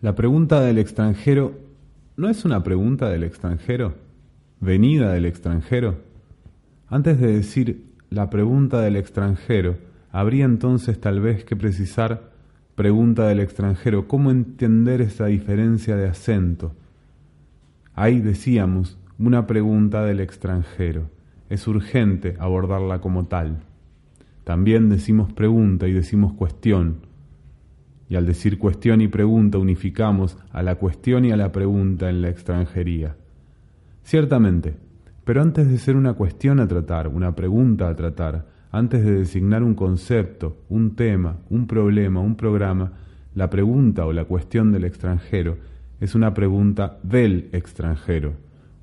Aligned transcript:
la 0.00 0.14
pregunta 0.14 0.60
del 0.60 0.78
extranjero 0.78 1.58
no 2.16 2.28
es 2.28 2.44
una 2.44 2.62
pregunta 2.62 3.08
del 3.08 3.24
extranjero, 3.24 3.94
venida 4.60 5.12
del 5.12 5.26
extranjero. 5.26 5.96
Antes 6.86 7.18
de 7.18 7.32
decir 7.32 7.84
la 8.10 8.30
pregunta 8.30 8.80
del 8.80 8.94
extranjero, 8.94 9.76
habría 10.12 10.44
entonces 10.44 11.00
tal 11.00 11.20
vez 11.20 11.44
que 11.44 11.56
precisar 11.56 12.30
pregunta 12.76 13.26
del 13.26 13.40
extranjero, 13.40 14.06
cómo 14.06 14.30
entender 14.30 15.00
esa 15.00 15.26
diferencia 15.26 15.96
de 15.96 16.06
acento. 16.06 16.76
Ahí 17.94 18.20
decíamos 18.20 18.98
una 19.18 19.48
pregunta 19.48 20.04
del 20.04 20.20
extranjero. 20.20 21.10
Es 21.50 21.66
urgente 21.66 22.36
abordarla 22.38 23.00
como 23.00 23.24
tal. 23.26 23.64
También 24.44 24.88
decimos 24.90 25.32
pregunta 25.32 25.88
y 25.88 25.92
decimos 25.92 26.34
cuestión 26.34 27.07
y 28.08 28.16
al 28.16 28.26
decir 28.26 28.58
cuestión 28.58 29.00
y 29.00 29.08
pregunta 29.08 29.58
unificamos 29.58 30.38
a 30.50 30.62
la 30.62 30.76
cuestión 30.76 31.24
y 31.24 31.32
a 31.32 31.36
la 31.36 31.52
pregunta 31.52 32.08
en 32.08 32.22
la 32.22 32.30
extranjería. 32.30 33.16
Ciertamente, 34.02 34.74
pero 35.24 35.42
antes 35.42 35.68
de 35.68 35.78
ser 35.78 35.96
una 35.96 36.14
cuestión 36.14 36.58
a 36.58 36.66
tratar, 36.66 37.08
una 37.08 37.34
pregunta 37.34 37.88
a 37.88 37.94
tratar, 37.94 38.46
antes 38.70 39.04
de 39.04 39.12
designar 39.12 39.62
un 39.62 39.74
concepto, 39.74 40.56
un 40.68 40.94
tema, 40.94 41.36
un 41.50 41.66
problema, 41.66 42.20
un 42.20 42.36
programa, 42.36 42.92
la 43.34 43.50
pregunta 43.50 44.06
o 44.06 44.12
la 44.12 44.24
cuestión 44.24 44.72
del 44.72 44.84
extranjero 44.84 45.58
es 46.00 46.14
una 46.14 46.32
pregunta 46.32 46.98
del 47.02 47.50
extranjero, 47.52 48.32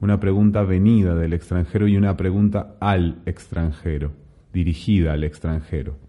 una 0.02 0.19
pregunta 0.19 0.63
venida 0.63 1.16
del 1.16 1.33
extranjero 1.33 1.88
y 1.88 1.97
una 1.97 2.16
pregunta 2.16 2.75
al 2.80 3.17
extranjero, 3.25 4.11
dirigida 4.53 5.13
al 5.13 5.23
extranjero 5.23 6.05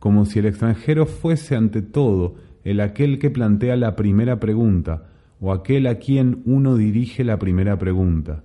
como 0.00 0.24
si 0.24 0.40
el 0.40 0.46
extranjero 0.46 1.06
fuese 1.06 1.54
ante 1.54 1.82
todo 1.82 2.34
el 2.64 2.80
aquel 2.80 3.18
que 3.18 3.30
plantea 3.30 3.76
la 3.76 3.94
primera 3.94 4.40
pregunta 4.40 5.06
o 5.40 5.52
aquel 5.52 5.86
a 5.86 5.96
quien 5.96 6.42
uno 6.46 6.76
dirige 6.76 7.22
la 7.22 7.38
primera 7.38 7.78
pregunta, 7.78 8.42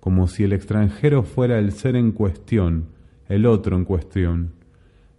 como 0.00 0.26
si 0.26 0.44
el 0.44 0.52
extranjero 0.52 1.22
fuera 1.22 1.58
el 1.58 1.72
ser 1.72 1.96
en 1.96 2.12
cuestión, 2.12 2.86
el 3.28 3.46
otro 3.46 3.76
en 3.76 3.84
cuestión, 3.84 4.52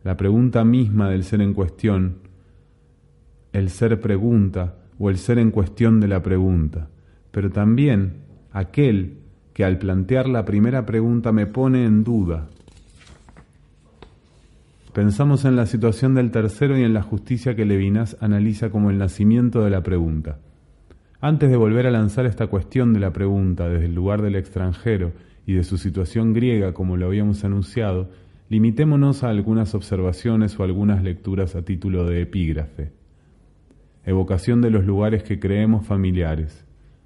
la 0.04 0.16
pregunta 0.16 0.64
misma 0.64 1.10
del 1.10 1.24
ser 1.24 1.42
en 1.42 1.54
cuestión, 1.54 2.18
el 3.54 3.70
ser 3.70 4.00
pregunta 4.00 4.76
o 5.00 5.10
el 5.10 5.18
ser 5.18 5.40
en 5.40 5.52
cuestión 5.52 6.00
de 6.00 6.08
la 6.10 6.22
pregunta, 6.22 6.90
pero 7.32 7.50
también 7.50 8.24
aquel 8.52 9.20
que 9.54 9.64
al 9.64 9.78
plantear 9.78 10.28
la 10.28 10.44
primera 10.44 10.86
pregunta 10.86 11.32
me 11.32 11.48
pone 11.48 11.86
en 11.86 12.04
duda, 12.04 12.50
Pensamos 14.98 15.46
en 15.46 15.56
la 15.56 15.68
situación 15.68 16.16
del 16.16 16.32
tercero 16.32 16.76
y 16.76 16.82
en 16.82 16.96
la 16.96 17.04
justicia 17.04 17.56
que 17.56 17.66
Levinas 17.66 18.18
analiza 18.20 18.72
como 18.72 18.90
el 18.90 18.98
nacimiento 18.98 19.64
de 19.64 19.70
la 19.70 19.84
pregunta. 19.84 20.40
Antes 21.22 21.52
de 21.52 21.56
volver 21.56 21.86
a 21.86 21.92
lanzar 21.92 22.26
esta 22.26 22.48
cuestión 22.48 22.96
de 22.96 23.00
la 23.00 23.14
pregunta 23.14 23.70
desde 23.70 23.86
el 23.86 23.94
lugar 23.94 24.24
del 24.24 24.36
extranjero 24.36 25.12
y 25.46 25.54
de 25.54 25.64
su 25.64 25.78
situación 25.78 26.34
griega 26.34 26.74
como 26.74 26.98
lo 26.98 27.06
habíamos 27.06 27.44
anunciado, 27.44 28.10
limitémonos 28.50 29.24
a 29.24 29.30
algunas 29.30 29.76
observaciones 29.76 30.60
o 30.60 30.64
algunas 30.64 31.04
lecturas 31.04 31.56
a 31.56 31.62
título 31.62 32.04
de 32.06 32.24
epígrafe. 32.24 32.92
Evocación 34.04 34.62
de 34.62 34.72
los 34.72 34.84
lugares 34.84 35.22
que 35.22 35.40
creemos 35.40 35.86
familiares. 35.86 36.66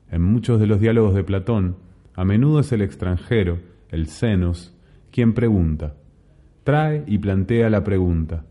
En 0.09 0.21
muchos 0.21 0.61
de 0.61 0.67
los 0.67 0.79
diálogos 0.79 1.13
de 1.13 1.25
Platón, 1.25 1.75
a 2.15 2.23
menudo 2.23 2.61
es 2.61 2.71
el 2.71 2.83
extranjero, 2.83 3.59
el 3.89 4.07
senos, 4.07 4.73
quien 5.11 5.33
pregunta, 5.33 5.95
Trae 6.63 7.03
y 7.07 7.17
plantea 7.17 7.69
la 7.69 7.83
pregunta. 7.83 8.43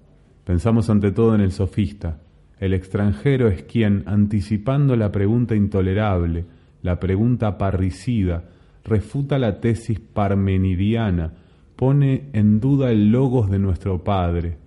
Pensamos 0.44 0.90
ante 0.90 1.12
todo 1.12 1.34
en 1.34 1.40
el 1.40 1.52
sofista. 1.52 2.18
El 2.58 2.74
extranjero 2.74 3.48
es 3.48 3.62
quien, 3.62 4.02
anticipando 4.06 4.96
la 4.96 5.12
pregunta 5.12 5.54
intolerable, 5.54 6.44
la 6.82 6.98
pregunta 6.98 7.56
parricida, 7.56 8.44
refuta 8.84 9.38
la 9.38 9.60
tesis 9.60 10.00
parmenidiana, 10.00 11.32
pone 11.76 12.24
en 12.32 12.60
duda 12.60 12.90
el 12.90 13.12
logos 13.12 13.50
de 13.50 13.58
nuestro 13.58 14.02
Padre. 14.02 14.58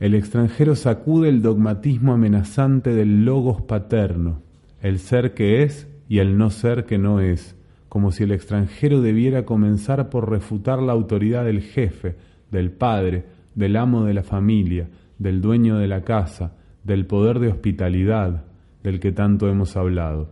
El 0.00 0.14
extranjero 0.14 0.74
sacude 0.74 1.28
el 1.28 1.40
dogmatismo 1.40 2.12
amenazante 2.12 2.94
del 2.94 3.24
logos 3.24 3.62
paterno, 3.62 4.42
el 4.82 4.98
ser 4.98 5.34
que 5.34 5.62
es 5.62 5.88
y 6.08 6.18
el 6.18 6.36
no 6.36 6.50
ser 6.50 6.84
que 6.84 6.98
no 6.98 7.20
es, 7.20 7.56
como 7.88 8.12
si 8.12 8.24
el 8.24 8.32
extranjero 8.32 9.00
debiera 9.00 9.44
comenzar 9.44 10.08
por 10.10 10.30
refutar 10.30 10.82
la 10.82 10.92
autoridad 10.92 11.44
del 11.44 11.62
jefe, 11.62 12.16
del 12.50 12.70
padre, 12.70 13.24
del 13.54 13.76
amo 13.76 14.04
de 14.04 14.14
la 14.14 14.22
familia, 14.22 14.88
del 15.18 15.40
dueño 15.40 15.78
de 15.78 15.88
la 15.88 16.02
casa, 16.02 16.52
del 16.84 17.06
poder 17.06 17.38
de 17.38 17.48
hospitalidad 17.48 18.44
del 18.82 19.00
que 19.00 19.12
tanto 19.12 19.48
hemos 19.48 19.76
hablado. 19.76 20.30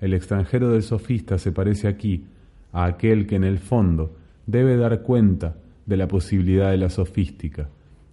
El 0.00 0.14
extranjero 0.14 0.70
del 0.70 0.82
sofista 0.82 1.38
se 1.38 1.52
parece 1.52 1.88
aquí 1.88 2.24
a 2.72 2.84
aquel 2.84 3.26
que 3.26 3.36
en 3.36 3.44
el 3.44 3.58
fondo 3.58 4.16
debe 4.46 4.76
dar 4.76 5.02
cuenta 5.02 5.56
de 5.86 5.96
la 5.96 6.08
posibilidad 6.08 6.70
de 6.70 6.78
la 6.78 6.90
sofística. 6.90 7.68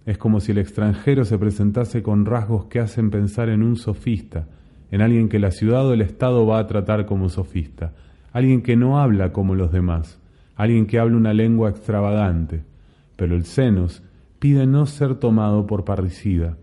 Es 0.06 0.18
como 0.18 0.40
si 0.40 0.52
el 0.52 0.58
extranjero 0.58 1.24
se 1.24 1.38
presentase 1.38 2.02
con 2.02 2.26
rasgos 2.26 2.66
que 2.66 2.80
hacen 2.80 3.10
pensar 3.10 3.48
en 3.48 3.62
un 3.62 3.76
sofista, 3.76 4.46
en 4.90 5.00
alguien 5.00 5.28
que 5.28 5.38
la 5.38 5.50
ciudad 5.50 5.86
o 5.86 5.92
el 5.92 6.02
Estado 6.02 6.46
va 6.46 6.58
a 6.58 6.66
tratar 6.66 7.06
como 7.06 7.28
sofista, 7.28 7.92
alguien 8.34 8.62
que 8.62 8.76
no 8.76 8.98
habla 8.98 9.32
como 9.32 9.54
los 9.54 9.70
demás, 9.70 10.20
alguien 10.56 10.86
que 10.86 10.98
habla 10.98 11.16
una 11.16 11.32
lengua 11.32 11.70
extravagante, 11.70 12.64
pero 13.16 13.36
el 13.36 13.44
senos 13.44 14.02
pide 14.40 14.66
no 14.66 14.86
ser 14.86 15.14
tomado 15.14 15.68
por 15.68 15.84
parricida. 15.84 16.58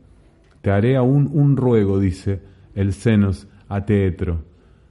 Te 0.61 0.69
haré 0.69 0.97
aún 0.97 1.29
un 1.31 1.55
ruego, 1.55 1.99
dice 1.99 2.41
el 2.75 2.91
senos 2.91 3.47
a 3.69 3.85
Teetro, 3.85 4.43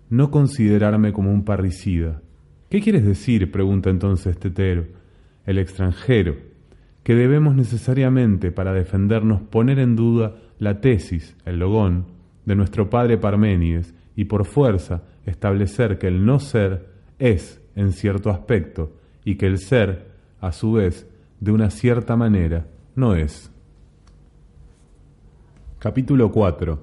no 0.09 0.31
considerarme 0.31 1.13
como 1.13 1.31
un 1.31 1.45
parricida. 1.45 2.23
¿Qué 2.71 2.81
quieres 2.81 3.05
decir? 3.05 3.53
pregunta 3.53 3.91
entonces 3.91 4.39
Tetero. 4.39 4.87
El 5.45 5.59
extranjero, 5.59 6.37
que 7.03 7.15
debemos 7.15 7.55
necesariamente 7.55 8.53
para 8.53 8.73
defendernos 8.73 9.43
poner 9.43 9.79
en 9.79 9.97
duda 9.97 10.37
la 10.59 10.81
tesis, 10.81 11.37
el 11.45 11.59
logón, 11.59 12.07
de 12.47 12.57
nuestro 12.57 12.89
padre 12.89 13.19
Parménides 13.19 13.95
y 14.17 14.25
por 14.25 14.47
fuerza 14.47 15.03
establecer 15.27 15.99
que 15.99 16.07
el 16.07 16.25
no 16.25 16.41
ser 16.41 16.89
es 17.19 17.61
en 17.77 17.93
cierto 17.93 18.31
aspecto 18.31 18.93
y 19.25 19.37
que 19.37 19.47
el 19.47 19.59
ser, 19.59 20.11
a 20.41 20.53
su 20.53 20.73
vez, 20.73 21.07
de 21.41 21.53
una 21.53 21.71
cierta 21.71 22.17
manera, 22.17 22.67
no 22.95 23.15
es. 23.15 23.51
Capítulo 25.79 26.31
4. 26.31 26.79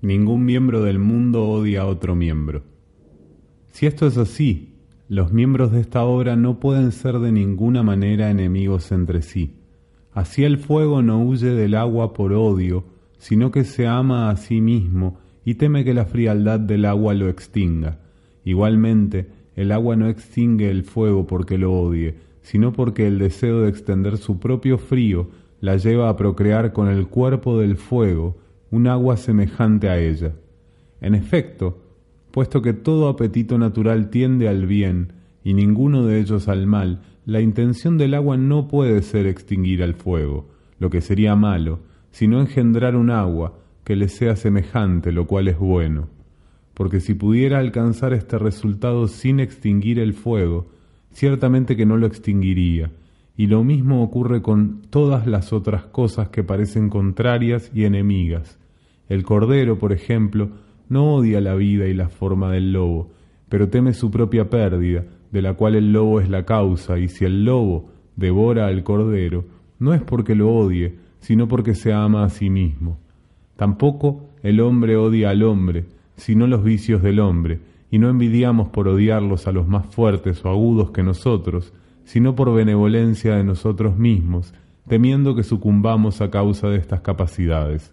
Ningún 0.00 0.44
miembro 0.44 0.82
del 0.82 0.98
mundo 0.98 1.48
odia 1.48 1.82
a 1.82 1.86
otro 1.86 2.14
miembro. 2.14 2.62
Si 3.72 3.86
esto 3.86 4.06
es 4.06 4.16
así, 4.16 4.74
los 5.08 5.32
miembros 5.32 5.72
de 5.72 5.80
esta 5.80 6.04
obra 6.04 6.36
no 6.36 6.60
pueden 6.60 6.92
ser 6.92 7.18
de 7.18 7.32
ninguna 7.32 7.82
manera 7.82 8.30
enemigos 8.30 8.92
entre 8.92 9.22
sí. 9.22 9.56
Así 10.12 10.44
el 10.44 10.58
fuego 10.58 11.02
no 11.02 11.22
huye 11.22 11.50
del 11.50 11.74
agua 11.74 12.12
por 12.12 12.32
odio, 12.32 12.84
sino 13.18 13.50
que 13.50 13.64
se 13.64 13.86
ama 13.86 14.30
a 14.30 14.36
sí 14.36 14.60
mismo 14.60 15.18
y 15.48 15.54
teme 15.54 15.82
que 15.82 15.94
la 15.94 16.04
frialdad 16.04 16.60
del 16.60 16.84
agua 16.84 17.14
lo 17.14 17.30
extinga. 17.30 18.00
Igualmente, 18.44 19.28
el 19.56 19.72
agua 19.72 19.96
no 19.96 20.06
extingue 20.06 20.70
el 20.70 20.82
fuego 20.82 21.26
porque 21.26 21.56
lo 21.56 21.72
odie, 21.72 22.16
sino 22.42 22.74
porque 22.74 23.06
el 23.06 23.18
deseo 23.18 23.62
de 23.62 23.70
extender 23.70 24.18
su 24.18 24.38
propio 24.40 24.76
frío 24.76 25.30
la 25.62 25.78
lleva 25.78 26.10
a 26.10 26.16
procrear 26.18 26.74
con 26.74 26.88
el 26.88 27.06
cuerpo 27.06 27.58
del 27.58 27.78
fuego 27.78 28.36
un 28.70 28.88
agua 28.88 29.16
semejante 29.16 29.88
a 29.88 29.98
ella. 29.98 30.34
En 31.00 31.14
efecto, 31.14 31.78
puesto 32.30 32.60
que 32.60 32.74
todo 32.74 33.08
apetito 33.08 33.56
natural 33.56 34.10
tiende 34.10 34.50
al 34.50 34.66
bien 34.66 35.14
y 35.42 35.54
ninguno 35.54 36.04
de 36.04 36.20
ellos 36.20 36.48
al 36.48 36.66
mal, 36.66 37.00
la 37.24 37.40
intención 37.40 37.96
del 37.96 38.12
agua 38.12 38.36
no 38.36 38.68
puede 38.68 39.00
ser 39.00 39.26
extinguir 39.26 39.82
al 39.82 39.94
fuego, 39.94 40.46
lo 40.78 40.90
que 40.90 41.00
sería 41.00 41.36
malo, 41.36 41.78
sino 42.10 42.38
engendrar 42.38 42.96
un 42.96 43.08
agua, 43.08 43.54
que 43.88 43.96
le 43.96 44.08
sea 44.08 44.36
semejante, 44.36 45.12
lo 45.12 45.26
cual 45.26 45.48
es 45.48 45.58
bueno, 45.58 46.08
porque 46.74 47.00
si 47.00 47.14
pudiera 47.14 47.58
alcanzar 47.58 48.12
este 48.12 48.36
resultado 48.36 49.08
sin 49.08 49.40
extinguir 49.40 49.98
el 49.98 50.12
fuego, 50.12 50.66
ciertamente 51.10 51.74
que 51.74 51.86
no 51.86 51.96
lo 51.96 52.06
extinguiría, 52.06 52.90
y 53.34 53.46
lo 53.46 53.64
mismo 53.64 54.02
ocurre 54.02 54.42
con 54.42 54.82
todas 54.90 55.26
las 55.26 55.54
otras 55.54 55.86
cosas 55.86 56.28
que 56.28 56.44
parecen 56.44 56.90
contrarias 56.90 57.70
y 57.72 57.84
enemigas. 57.84 58.58
El 59.08 59.22
cordero, 59.22 59.78
por 59.78 59.94
ejemplo, 59.94 60.50
no 60.90 61.14
odia 61.14 61.40
la 61.40 61.54
vida 61.54 61.86
y 61.86 61.94
la 61.94 62.10
forma 62.10 62.52
del 62.52 62.74
lobo, 62.74 63.10
pero 63.48 63.70
teme 63.70 63.94
su 63.94 64.10
propia 64.10 64.50
pérdida, 64.50 65.06
de 65.32 65.40
la 65.40 65.54
cual 65.54 65.76
el 65.76 65.94
lobo 65.94 66.20
es 66.20 66.28
la 66.28 66.44
causa, 66.44 66.98
y 66.98 67.08
si 67.08 67.24
el 67.24 67.46
lobo 67.46 67.88
devora 68.16 68.66
al 68.66 68.82
cordero, 68.82 69.46
no 69.78 69.94
es 69.94 70.02
porque 70.02 70.34
lo 70.34 70.50
odie, 70.50 70.96
sino 71.20 71.48
porque 71.48 71.74
se 71.74 71.94
ama 71.94 72.24
a 72.24 72.28
sí 72.28 72.50
mismo. 72.50 72.98
Tampoco 73.58 74.20
el 74.44 74.60
hombre 74.60 74.96
odia 74.96 75.30
al 75.30 75.42
hombre, 75.42 75.86
sino 76.14 76.46
los 76.46 76.62
vicios 76.62 77.02
del 77.02 77.18
hombre, 77.18 77.58
y 77.90 77.98
no 77.98 78.08
envidiamos 78.08 78.68
por 78.68 78.86
odiarlos 78.86 79.48
a 79.48 79.52
los 79.52 79.66
más 79.66 79.84
fuertes 79.86 80.44
o 80.44 80.48
agudos 80.48 80.92
que 80.92 81.02
nosotros, 81.02 81.72
sino 82.04 82.36
por 82.36 82.54
benevolencia 82.54 83.34
de 83.34 83.42
nosotros 83.42 83.98
mismos, 83.98 84.54
temiendo 84.86 85.34
que 85.34 85.42
sucumbamos 85.42 86.20
a 86.20 86.30
causa 86.30 86.68
de 86.68 86.76
estas 86.76 87.00
capacidades. 87.00 87.92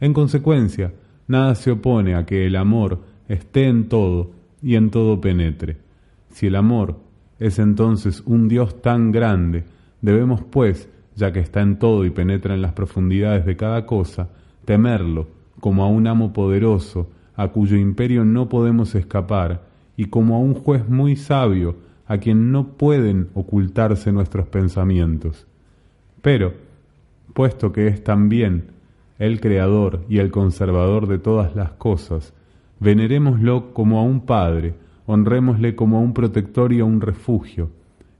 En 0.00 0.12
consecuencia, 0.12 0.92
nada 1.28 1.54
se 1.54 1.70
opone 1.70 2.16
a 2.16 2.26
que 2.26 2.44
el 2.44 2.56
amor 2.56 2.98
esté 3.28 3.68
en 3.68 3.88
todo 3.88 4.32
y 4.60 4.74
en 4.74 4.90
todo 4.90 5.20
penetre. 5.20 5.76
Si 6.30 6.48
el 6.48 6.56
amor 6.56 6.98
es 7.38 7.60
entonces 7.60 8.24
un 8.26 8.48
Dios 8.48 8.82
tan 8.82 9.12
grande, 9.12 9.62
debemos 10.00 10.42
pues, 10.42 10.88
ya 11.14 11.32
que 11.32 11.38
está 11.38 11.62
en 11.62 11.78
todo 11.78 12.04
y 12.04 12.10
penetra 12.10 12.54
en 12.54 12.62
las 12.62 12.72
profundidades 12.72 13.46
de 13.46 13.56
cada 13.56 13.86
cosa, 13.86 14.30
temerlo 14.64 15.26
como 15.60 15.84
a 15.84 15.88
un 15.88 16.06
amo 16.06 16.32
poderoso, 16.32 17.08
a 17.36 17.48
cuyo 17.48 17.76
imperio 17.76 18.24
no 18.24 18.48
podemos 18.48 18.94
escapar, 18.94 19.62
y 19.96 20.06
como 20.06 20.36
a 20.36 20.38
un 20.38 20.54
juez 20.54 20.88
muy 20.88 21.16
sabio, 21.16 21.76
a 22.06 22.18
quien 22.18 22.52
no 22.52 22.68
pueden 22.68 23.28
ocultarse 23.34 24.12
nuestros 24.12 24.46
pensamientos. 24.46 25.46
Pero, 26.20 26.52
puesto 27.32 27.72
que 27.72 27.86
es 27.86 28.04
también 28.04 28.66
el 29.18 29.40
creador 29.40 30.04
y 30.08 30.18
el 30.18 30.30
conservador 30.30 31.06
de 31.06 31.18
todas 31.18 31.54
las 31.56 31.70
cosas, 31.72 32.32
venerémoslo 32.80 33.72
como 33.72 34.00
a 34.00 34.02
un 34.02 34.20
padre, 34.20 34.74
honrémosle 35.06 35.74
como 35.74 35.98
a 35.98 36.00
un 36.00 36.12
protector 36.12 36.72
y 36.72 36.80
a 36.80 36.84
un 36.84 37.00
refugio. 37.00 37.70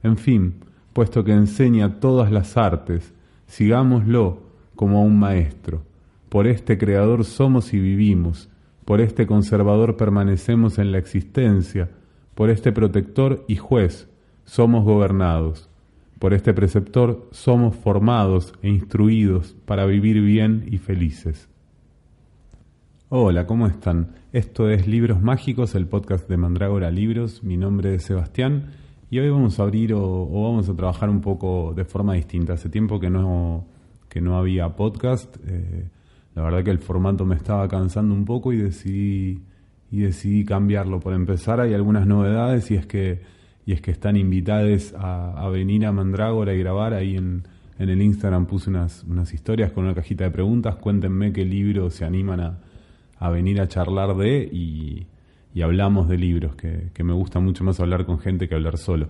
En 0.03 0.17
fin, 0.17 0.55
puesto 0.93 1.23
que 1.23 1.33
enseña 1.33 1.99
todas 1.99 2.31
las 2.31 2.57
artes, 2.57 3.13
sigámoslo 3.47 4.39
como 4.75 4.99
a 4.99 5.01
un 5.01 5.19
maestro. 5.19 5.81
Por 6.35 6.47
este 6.47 6.77
creador 6.77 7.23
somos 7.23 7.73
y 7.73 7.79
vivimos, 7.79 8.49
por 8.83 8.99
este 8.99 9.25
conservador 9.25 9.95
permanecemos 9.95 10.79
en 10.79 10.91
la 10.91 10.97
existencia, 10.97 11.91
por 12.33 12.49
este 12.49 12.73
protector 12.73 13.45
y 13.47 13.55
juez 13.55 14.09
somos 14.43 14.83
gobernados, 14.83 15.69
por 16.19 16.33
este 16.33 16.53
preceptor 16.53 17.29
somos 17.31 17.77
formados 17.77 18.53
e 18.61 18.67
instruidos 18.67 19.55
para 19.65 19.85
vivir 19.85 20.21
bien 20.21 20.65
y 20.69 20.77
felices. 20.77 21.47
Hola, 23.07 23.47
¿cómo 23.47 23.67
están? 23.67 24.15
Esto 24.33 24.69
es 24.69 24.87
Libros 24.87 25.21
Mágicos, 25.21 25.73
el 25.73 25.87
podcast 25.87 26.27
de 26.27 26.35
Mandrágora 26.35 26.91
Libros. 26.91 27.45
Mi 27.45 27.55
nombre 27.55 27.95
es 27.95 28.03
Sebastián 28.03 28.71
y 29.09 29.19
hoy 29.19 29.29
vamos 29.29 29.57
a 29.57 29.63
abrir 29.63 29.93
o, 29.93 30.27
vamos 30.27 30.67
a 30.67 30.75
trabajar 30.75 31.09
un 31.09 31.21
poco 31.21 31.71
de 31.73 31.85
forma 31.85 32.15
distinta. 32.15 32.51
Hace 32.51 32.67
tiempo 32.67 32.99
que 32.99 33.09
no, 33.09 33.63
que 34.09 34.19
no 34.19 34.37
había 34.37 34.75
podcast. 34.75 35.37
Eh, 35.47 35.85
la 36.35 36.43
verdad 36.43 36.63
que 36.63 36.71
el 36.71 36.79
formato 36.79 37.25
me 37.25 37.35
estaba 37.35 37.67
cansando 37.67 38.13
un 38.13 38.25
poco 38.25 38.53
y 38.53 38.57
decidí 38.57 39.41
y 39.91 39.99
decidí 39.99 40.43
cambiarlo. 40.43 40.99
Por 40.99 41.13
empezar 41.13 41.61
hay 41.61 41.73
algunas 41.73 42.05
novedades 42.05 42.69
y 42.71 42.75
es 42.75 42.85
que 42.85 43.21
y 43.65 43.71
es 43.71 43.81
que 43.81 43.91
están 43.91 44.15
invitados 44.15 44.93
a, 44.97 45.49
venir 45.49 45.85
a 45.85 45.91
Mandrágora 45.91 46.53
y 46.53 46.59
grabar 46.59 46.93
ahí 46.93 47.15
en, 47.15 47.47
en 47.79 47.89
el 47.89 48.01
Instagram 48.01 48.45
puse 48.45 48.69
unas, 48.69 49.03
unas 49.05 49.33
historias 49.33 49.71
con 49.71 49.85
una 49.85 49.95
cajita 49.95 50.23
de 50.23 50.31
preguntas, 50.31 50.75
cuéntenme 50.75 51.33
qué 51.33 51.45
libros 51.45 51.95
se 51.95 52.05
animan 52.05 52.41
a, 52.41 52.59
a 53.17 53.29
venir 53.31 53.59
a 53.59 53.67
charlar 53.67 54.15
de 54.15 54.43
y, 54.51 55.07
y 55.53 55.61
hablamos 55.61 56.07
de 56.07 56.17
libros, 56.17 56.55
que, 56.55 56.89
que, 56.93 57.03
me 57.03 57.13
gusta 57.13 57.39
mucho 57.39 57.63
más 57.63 57.79
hablar 57.79 58.05
con 58.05 58.19
gente 58.19 58.47
que 58.47 58.53
hablar 58.53 58.77
solo. 58.77 59.07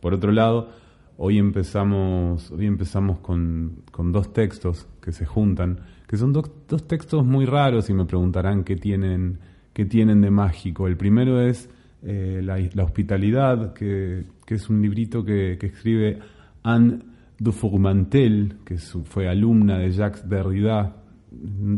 Por 0.00 0.14
otro 0.14 0.32
lado, 0.32 0.70
hoy 1.16 1.38
empezamos, 1.38 2.50
hoy 2.50 2.66
empezamos 2.66 3.20
con, 3.20 3.82
con 3.92 4.10
dos 4.10 4.32
textos 4.32 4.88
que 5.00 5.12
se 5.12 5.26
juntan 5.26 5.78
que 6.12 6.18
son 6.18 6.34
dos, 6.34 6.52
textos 6.86 7.24
muy 7.24 7.46
raros 7.46 7.88
y 7.88 7.94
me 7.94 8.04
preguntarán 8.04 8.64
qué 8.64 8.76
tienen, 8.76 9.38
qué 9.72 9.86
tienen 9.86 10.20
de 10.20 10.30
mágico. 10.30 10.86
El 10.86 10.98
primero 10.98 11.40
es 11.40 11.70
eh, 12.02 12.42
la, 12.44 12.84
hospitalidad, 12.84 13.72
que, 13.72 14.26
es 14.46 14.68
un 14.68 14.82
librito 14.82 15.24
que, 15.24 15.52
escribe 15.52 16.18
Anne 16.64 16.98
Dufourmantel, 17.38 18.56
que 18.62 18.76
fue 18.76 19.26
alumna 19.26 19.78
de 19.78 19.90
Jacques 19.90 20.28
Derrida. 20.28 20.96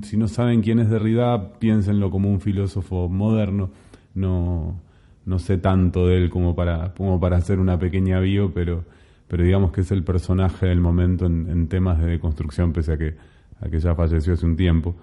Si 0.02 0.16
no 0.16 0.26
saben 0.26 0.62
quién 0.62 0.80
es 0.80 0.90
Derrida, 0.90 1.52
piénsenlo 1.60 2.10
como 2.10 2.28
un 2.28 2.40
filósofo 2.40 3.08
moderno. 3.08 3.70
No, 4.16 4.80
no 5.26 5.38
sé 5.38 5.58
tanto 5.58 6.08
de 6.08 6.16
él 6.16 6.28
como 6.28 6.56
para, 6.56 6.92
como 6.94 7.20
para 7.20 7.36
hacer 7.36 7.60
una 7.60 7.78
pequeña 7.78 8.18
bio, 8.18 8.52
pero, 8.52 8.82
pero 9.28 9.44
digamos 9.44 9.70
que 9.70 9.82
es 9.82 9.92
el 9.92 10.02
personaje 10.02 10.66
del 10.66 10.80
momento 10.80 11.26
en, 11.26 11.48
en 11.48 11.68
temas 11.68 12.00
de 12.00 12.06
deconstrucción, 12.06 12.72
pese 12.72 12.94
a 12.94 12.98
que 12.98 13.33
que 13.70 13.80
ya 13.80 13.94
falleció 13.94 14.34
hace 14.34 14.46
un 14.46 14.56
tiempo, 14.56 14.94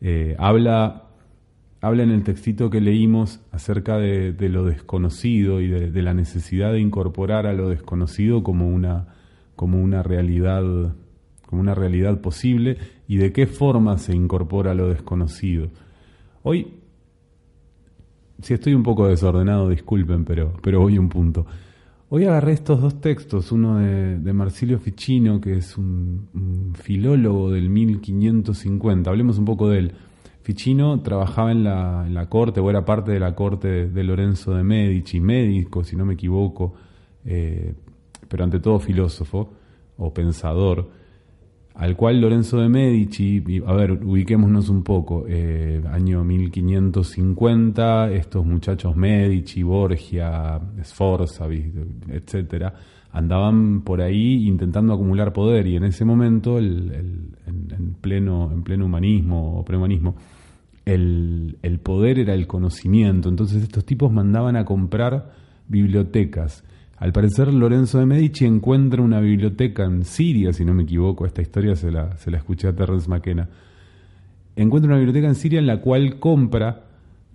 eh, 0.00 0.36
habla, 0.38 1.04
habla 1.80 2.02
en 2.02 2.10
el 2.10 2.22
textito 2.22 2.70
que 2.70 2.80
leímos 2.80 3.40
acerca 3.52 3.98
de, 3.98 4.34
lo 4.48 4.64
desconocido 4.64 5.60
y 5.60 5.68
de, 5.68 6.02
la 6.02 6.14
necesidad 6.14 6.72
de 6.72 6.80
incorporar 6.80 7.46
a 7.46 7.52
lo 7.52 7.68
desconocido 7.68 8.42
como 8.42 8.68
una, 8.68 9.14
como 9.56 9.80
una 9.80 10.02
realidad 10.02 10.62
como 11.48 11.62
una 11.62 11.74
realidad 11.74 12.20
posible 12.20 12.76
y 13.08 13.16
de 13.16 13.32
qué 13.32 13.46
forma 13.46 13.96
se 13.96 14.14
incorpora 14.14 14.74
lo 14.74 14.88
desconocido. 14.88 15.70
Hoy, 16.42 16.74
si 18.42 18.52
estoy 18.52 18.74
un 18.74 18.82
poco 18.82 19.08
desordenado, 19.08 19.70
disculpen, 19.70 20.26
pero, 20.26 20.52
pero 20.62 20.80
voy 20.80 20.96
a 20.96 21.00
un 21.00 21.08
punto. 21.08 21.46
Hoy 22.10 22.24
agarré 22.24 22.52
estos 22.52 22.80
dos 22.80 23.02
textos, 23.02 23.52
uno 23.52 23.80
de, 23.80 24.32
Marsilio 24.32 24.78
Ficino, 24.78 25.42
que 25.42 25.58
es 25.58 25.76
un, 25.76 26.72
filólogo 26.74 27.50
del 27.50 27.68
1550, 27.68 29.10
hablemos 29.10 29.36
un 29.36 29.44
poco 29.44 29.68
de 29.68 29.78
él. 29.78 29.92
Ficino 30.40 31.02
trabajaba 31.02 31.52
en 31.52 31.64
la, 31.64 32.04
en 32.06 32.14
la 32.14 32.30
corte, 32.30 32.60
o 32.60 32.70
era 32.70 32.86
parte 32.86 33.12
de 33.12 33.20
la 33.20 33.34
corte 33.34 33.88
de, 33.88 34.04
Lorenzo 34.04 34.54
de 34.54 34.62
Medici, 34.62 35.20
médico, 35.20 35.84
si 35.84 35.96
no 35.96 36.06
me 36.06 36.14
equivoco, 36.14 36.72
eh, 37.26 37.74
pero 38.26 38.42
ante 38.42 38.58
todo 38.58 38.78
filósofo 38.78 39.52
o 39.98 40.14
pensador 40.14 40.88
al 41.78 41.94
cual 41.94 42.20
Lorenzo 42.20 42.60
de 42.60 42.68
Medici, 42.68 43.40
a 43.64 43.72
ver, 43.72 43.92
ubiquémonos 43.92 44.68
un 44.68 44.82
poco, 44.82 45.24
eh, 45.28 45.80
año 45.92 46.24
1550, 46.24 48.10
estos 48.10 48.44
muchachos 48.44 48.96
Medici, 48.96 49.62
Borgia, 49.62 50.60
Sforza, 50.82 51.46
etcétera, 52.08 52.74
andaban 53.12 53.82
por 53.82 54.00
ahí 54.00 54.48
intentando 54.48 54.92
acumular 54.92 55.32
poder 55.32 55.68
y 55.68 55.76
en 55.76 55.84
ese 55.84 56.04
momento, 56.04 56.58
el, 56.58 57.36
en, 57.46 57.94
pleno, 58.00 58.50
en 58.52 58.64
pleno 58.64 58.86
humanismo 58.86 59.60
o 59.60 59.64
prehumanismo, 59.64 60.16
el, 60.84 61.58
el 61.62 61.78
poder 61.78 62.18
era 62.18 62.34
el 62.34 62.48
conocimiento, 62.48 63.28
entonces 63.28 63.62
estos 63.62 63.84
tipos 63.84 64.10
mandaban 64.10 64.56
a 64.56 64.64
comprar 64.64 65.30
bibliotecas 65.68 66.64
al 67.00 67.12
parecer, 67.12 67.54
Lorenzo 67.54 67.98
de 67.98 68.06
Medici 68.06 68.44
encuentra 68.44 69.02
una 69.02 69.20
biblioteca 69.20 69.84
en 69.84 70.04
Siria, 70.04 70.52
si 70.52 70.64
no 70.64 70.74
me 70.74 70.82
equivoco, 70.82 71.26
esta 71.26 71.42
historia 71.42 71.76
se 71.76 71.92
la, 71.92 72.16
se 72.16 72.30
la 72.30 72.38
escuché 72.38 72.66
a 72.66 72.74
Terence 72.74 73.08
McKenna. 73.08 73.48
Encuentra 74.56 74.90
una 74.90 74.98
biblioteca 74.98 75.28
en 75.28 75.36
Siria 75.36 75.60
en 75.60 75.68
la 75.68 75.80
cual 75.80 76.18
compra 76.18 76.86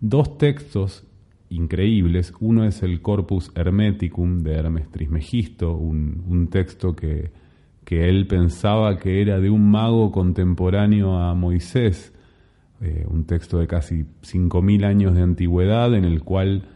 dos 0.01 0.37
textos 0.37 1.05
increíbles. 1.49 2.33
Uno 2.41 2.65
es 2.65 2.83
el 2.83 3.01
Corpus 3.01 3.51
Hermeticum 3.55 4.43
de 4.43 4.53
Hermes 4.53 4.89
Trismegisto, 4.91 5.73
un, 5.73 6.25
un 6.27 6.47
texto 6.47 6.93
que, 6.93 7.31
que, 7.85 8.09
él 8.09 8.27
pensaba 8.27 8.97
que 8.97 9.21
era 9.21 9.39
de 9.39 9.49
un 9.49 9.71
mago 9.71 10.11
contemporáneo 10.11 11.17
a 11.17 11.33
Moisés, 11.35 12.13
eh, 12.81 13.05
un 13.09 13.23
texto 13.23 13.59
de 13.59 13.67
casi 13.67 14.03
5.000 14.23 14.83
años 14.83 15.15
de 15.15 15.21
antigüedad 15.21 15.95
en 15.95 16.03
el 16.03 16.21
cual 16.21 16.67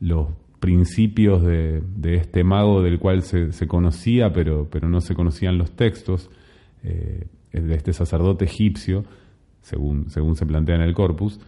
los 0.00 0.28
principios 0.60 1.42
de, 1.42 1.82
este 2.02 2.44
mago 2.44 2.82
del 2.82 2.98
cual 2.98 3.22
se, 3.22 3.66
conocía, 3.66 4.32
pero, 4.32 4.68
pero, 4.70 4.88
no 4.88 5.00
se 5.00 5.14
conocían 5.14 5.58
los 5.58 5.72
textos, 5.72 6.30
eh, 6.82 7.26
de 7.52 7.74
este 7.74 7.92
sacerdote 7.92 8.46
egipcio, 8.46 9.04
según, 9.62 10.10
según 10.10 10.36
se 10.36 10.44
plantea 10.44 10.76
en 10.76 10.82
el 10.82 10.94
corpus, 10.94 11.40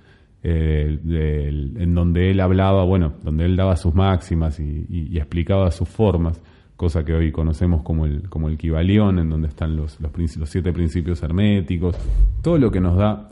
eh, 0.43 1.01
en 1.05 1.95
donde 1.95 2.31
él 2.31 2.41
hablaba, 2.41 2.85
bueno, 2.85 3.15
donde 3.23 3.45
él 3.45 3.57
daba 3.57 3.77
sus 3.77 3.95
máximas 3.95 4.61
y, 4.61 5.17
explicaba 5.17 5.71
sus 5.71 5.89
formas, 5.89 6.41
cosa 6.77 7.05
que 7.05 7.13
hoy 7.13 7.33
conocemos 7.33 7.83
como 7.83 8.07
el, 8.07 8.29
como 8.29 8.49
el 8.49 8.57
Kibalión, 8.57 9.19
en 9.19 9.31
donde 9.31 9.49
están 9.49 9.77
los, 9.77 9.99
los 10.01 10.49
siete 10.49 10.73
principios 10.73 11.23
herméticos, 11.23 11.97
todo 12.43 12.59
lo 12.59 12.71
que 12.71 12.81
nos 12.81 12.97
da 12.97 13.29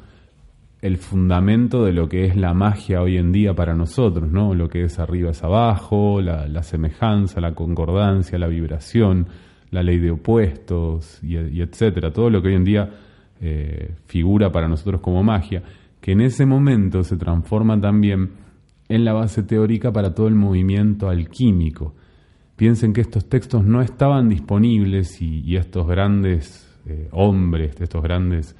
el 0.85 0.99
fundamento 0.99 1.83
de 1.83 1.95
lo 1.95 2.11
que 2.11 2.27
es 2.27 2.37
la 2.37 2.53
magia 2.53 3.01
hoy 3.01 3.17
en 3.17 3.33
día 3.33 3.55
para 3.55 3.75
nosotros, 3.75 4.31
¿no? 4.31 4.55
Lo 4.55 4.69
que 4.69 4.83
es 4.83 4.99
arriba 4.99 5.31
es 5.31 5.43
abajo, 5.43 6.21
la, 6.21 6.63
semejanza, 6.63 7.41
la 7.41 7.55
concordancia, 7.55 8.39
la 8.39 8.49
vibración, 8.49 9.27
la 9.71 9.83
ley 9.83 9.99
de 9.99 10.11
opuestos 10.11 11.25
y, 11.25 11.37
etcétera, 11.39 12.13
todo 12.13 12.29
lo 12.29 12.43
que 12.43 12.49
hoy 12.49 12.57
en 12.57 12.65
día 12.65 12.91
eh, 13.41 13.95
figura 14.05 14.53
para 14.53 14.69
nosotros 14.69 15.01
como 15.01 15.23
magia, 15.23 15.63
que 16.03 16.13
en 16.13 16.21
ese 16.21 16.45
momento 16.45 17.03
se 17.03 17.17
transforma 17.17 17.81
también 17.81 18.33
en 18.87 19.07
la 19.07 19.15
base 19.15 19.43
teórica 19.43 19.91
para 19.91 20.15
todo 20.15 20.29
el 20.29 20.35
movimiento 20.35 21.09
alquímico. 21.09 21.95
Piensen 22.57 22.93
que 22.93 23.01
estos 23.01 23.27
textos 23.27 23.65
no 23.65 23.81
estaban 23.81 24.29
disponibles 24.29 25.23
y, 25.23 25.57
estos 25.57 25.87
grandes 25.87 26.71
eh, 26.85 27.09
hombres, 27.11 27.81
estos 27.81 28.03
grandes 28.03 28.55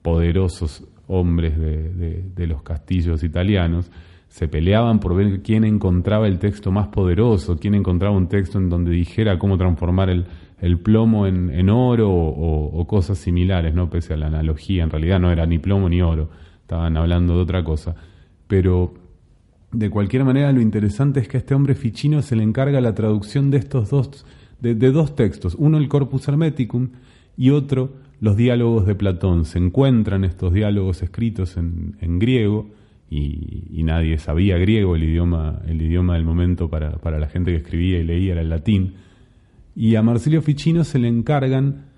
poderosos 0.00 0.84
hombres 1.10 1.58
de, 1.58 2.46
los 2.46 2.62
castillos 2.62 3.22
italianos, 3.22 3.90
se 4.28 4.46
peleaban 4.46 5.00
por 5.00 5.16
ver 5.16 5.42
quién 5.42 5.64
encontraba 5.64 6.28
el 6.28 6.38
texto 6.38 6.70
más 6.70 6.88
poderoso, 6.88 7.58
quién 7.58 7.74
encontraba 7.74 8.16
un 8.16 8.28
texto 8.28 8.58
en 8.58 8.70
donde 8.70 8.92
dijera 8.92 9.38
cómo 9.38 9.58
transformar 9.58 10.08
el, 10.08 10.78
plomo 10.78 11.26
en, 11.26 11.68
oro 11.68 12.10
o, 12.10 12.86
cosas 12.86 13.18
similares, 13.18 13.74
¿no? 13.74 13.90
pese 13.90 14.14
a 14.14 14.16
la 14.16 14.28
analogía, 14.28 14.84
en 14.84 14.90
realidad 14.90 15.18
no 15.18 15.32
era 15.32 15.46
ni 15.46 15.58
plomo 15.58 15.88
ni 15.88 16.00
oro, 16.00 16.30
estaban 16.62 16.96
hablando 16.96 17.34
de 17.34 17.42
otra 17.42 17.64
cosa. 17.64 17.96
Pero 18.46 18.94
de 19.72 19.90
cualquier 19.90 20.24
manera 20.24 20.52
lo 20.52 20.60
interesante 20.60 21.20
es 21.20 21.28
que 21.28 21.36
a 21.36 21.40
este 21.40 21.54
hombre 21.54 21.74
Ficino 21.74 22.22
se 22.22 22.36
le 22.36 22.44
encarga 22.44 22.80
la 22.80 22.94
traducción 22.94 23.50
de 23.50 23.58
estos 23.58 23.90
dos, 23.90 24.24
de 24.60 24.92
dos 24.92 25.16
textos, 25.16 25.56
uno 25.58 25.78
el 25.78 25.88
Corpus 25.88 26.28
Hermeticum 26.28 26.90
y 27.36 27.50
otro 27.50 28.09
los 28.20 28.36
diálogos 28.36 28.86
de 28.86 28.94
Platón. 28.94 29.44
Se 29.44 29.58
encuentran 29.58 30.24
estos 30.24 30.52
diálogos 30.52 31.02
escritos 31.02 31.56
en, 31.56 32.18
griego 32.18 32.70
y, 33.10 33.82
nadie 33.82 34.18
sabía 34.18 34.56
griego, 34.58 34.94
el 34.94 35.04
idioma, 35.04 35.60
el 35.66 35.82
idioma 35.82 36.14
del 36.14 36.24
momento 36.24 36.68
para, 36.68 36.92
para, 36.98 37.18
la 37.18 37.28
gente 37.28 37.50
que 37.50 37.56
escribía 37.56 37.98
y 37.98 38.04
leía 38.04 38.32
era 38.32 38.42
el 38.42 38.50
latín. 38.50 38.94
Y 39.74 39.96
a 39.96 40.02
Marsilio 40.02 40.42
Ficino 40.42 40.84
se 40.84 40.98
le 40.98 41.08
encargan 41.08 41.90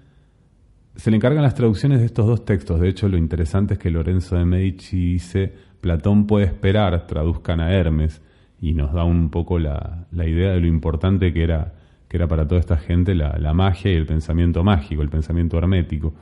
se 0.94 1.10
le 1.10 1.16
encargan 1.16 1.42
las 1.42 1.54
traducciones 1.54 2.00
de 2.00 2.06
estos 2.06 2.26
dos 2.26 2.44
textos. 2.44 2.80
De 2.80 2.88
hecho, 2.88 3.08
lo 3.08 3.16
interesante 3.16 3.74
es 3.74 3.80
que 3.80 3.90
Lorenzo 3.90 4.36
de 4.36 4.44
Medici 4.44 5.14
dice, 5.14 5.52
Platón 5.80 6.26
puede 6.26 6.46
esperar, 6.46 7.06
traduzcan 7.06 7.60
a 7.60 7.72
Hermes, 7.72 8.20
y 8.60 8.74
nos 8.74 8.92
da 8.92 9.04
un 9.04 9.30
poco 9.30 9.58
la, 9.58 10.06
la 10.12 10.28
idea 10.28 10.52
de 10.52 10.60
lo 10.60 10.66
importante 10.66 11.32
que 11.32 11.42
era 11.42 11.74
que 12.12 12.18
era 12.18 12.28
para 12.28 12.46
toda 12.46 12.60
esta 12.60 12.76
gente 12.76 13.14
la, 13.14 13.54
magia 13.54 13.90
y 13.90 13.96
el 13.96 14.04
pensamiento 14.04 14.62
mágico, 14.62 15.00
el 15.00 15.08
pensamiento 15.08 15.56
hermético. 15.56 16.12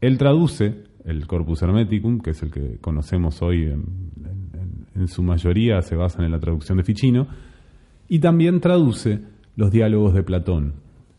Él 0.00 0.16
traduce 0.16 0.84
el 1.04 1.26
Corpus 1.26 1.60
Hermeticum, 1.60 2.20
que 2.20 2.30
es 2.30 2.42
el 2.42 2.50
que 2.50 2.78
conocemos 2.80 3.42
hoy 3.42 3.64
en, 3.64 5.08
su 5.08 5.22
mayoría, 5.22 5.82
se 5.82 5.94
basa 5.94 6.24
en 6.24 6.32
la 6.32 6.40
traducción 6.40 6.78
de 6.78 6.84
Ficino, 6.84 7.26
y 8.08 8.20
también 8.20 8.60
traduce 8.60 9.20
los 9.56 9.70
diálogos 9.70 10.14
de 10.14 10.22
Platón, 10.22 10.76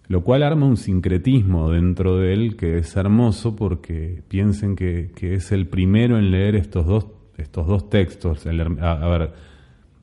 lo 0.08 0.24
cual 0.24 0.42
arma 0.42 0.66
un 0.66 0.78
sincretismo 0.78 1.70
dentro 1.70 2.18
de 2.18 2.34
él 2.34 2.56
que 2.58 2.80
es 2.80 2.96
hermoso 2.96 3.56
porque 3.56 4.24
piensen 4.28 4.76
que, 4.76 5.12
es 5.22 5.52
el 5.52 5.68
primero 5.68 6.18
en 6.18 6.32
leer 6.32 6.56
estos 6.56 6.88
dos, 6.88 7.06
estos 7.38 7.68
dos 7.68 7.88
textos. 7.92 8.48
a, 8.48 9.08
ver, 9.10 9.34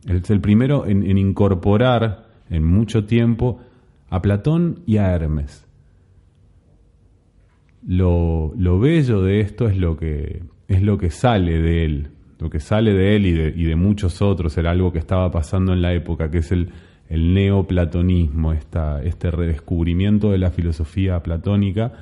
es 0.06 0.30
el 0.30 0.40
primero 0.40 0.86
en 0.86 1.18
incorporar 1.18 2.28
en 2.48 2.62
mucho 2.62 3.06
tiempo 3.06 3.58
a 4.12 4.20
Platón 4.20 4.80
y 4.84 4.98
a 4.98 5.10
Hermes. 5.10 5.66
Lo, 7.86 8.52
bello 8.78 9.22
de 9.22 9.40
esto 9.40 9.66
es 9.66 9.78
lo 9.78 9.96
que 9.96 10.42
es 10.68 10.82
lo 10.82 10.98
que 10.98 11.08
sale 11.08 11.62
de 11.62 11.86
él, 11.86 12.08
lo 12.38 12.50
que 12.50 12.60
sale 12.60 12.92
de 12.92 13.16
él 13.16 13.24
y 13.26 13.32
de, 13.64 13.76
muchos 13.76 14.20
otros, 14.20 14.58
era 14.58 14.70
algo 14.70 14.92
que 14.92 14.98
estaba 14.98 15.30
pasando 15.30 15.72
en 15.72 15.80
la 15.80 15.94
época, 15.94 16.30
que 16.30 16.38
es 16.38 16.52
el, 16.52 16.68
el 17.08 17.32
neoplatonismo, 17.32 18.52
esta, 18.52 19.02
este 19.02 19.30
redescubrimiento 19.30 20.30
de 20.30 20.38
la 20.38 20.50
filosofía 20.50 21.22
platónica 21.22 21.94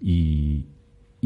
y, 0.00 0.64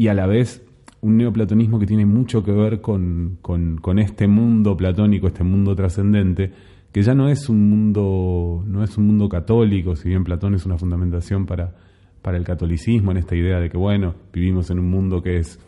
a 0.09 0.13
la 0.13 0.27
vez 0.27 0.61
un 0.99 1.15
neoplatonismo 1.15 1.79
que 1.79 1.85
tiene 1.85 2.05
mucho 2.05 2.43
que 2.43 2.51
ver 2.51 2.81
con, 2.81 3.39
con 3.41 3.99
este 3.99 4.27
mundo 4.27 4.75
platónico, 4.75 5.27
este 5.27 5.45
mundo 5.45 5.73
trascendente, 5.73 6.51
que 6.97 7.03
ya 7.03 7.13
no 7.13 7.29
es 7.29 7.47
un 7.47 7.69
mundo, 7.69 8.63
no 8.65 8.83
es 8.83 8.97
un 8.97 9.05
mundo 9.05 9.29
católico, 9.29 9.95
si 9.95 10.09
bien 10.09 10.23
Platón 10.23 10.55
es 10.55 10.65
una 10.65 10.79
fundamentación 10.79 11.45
para, 11.45 11.75
para 12.23 12.37
el 12.37 12.43
catolicismo, 12.43 13.11
en 13.11 13.17
esta 13.17 13.35
idea 13.35 13.59
de 13.59 13.69
que, 13.69 13.77
bueno, 13.77 14.15
vivimos 14.33 14.71
en 14.71 14.79
un 14.79 14.89
mundo 14.89 15.21
que 15.21 15.37
es, 15.37 15.59